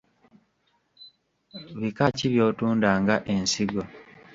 Bika 1.79 2.05
ki 2.15 2.25
by’otunda 2.31 2.89
nga 3.01 3.15
ensigo? 3.33 3.83